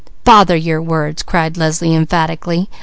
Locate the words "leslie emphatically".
1.57-2.67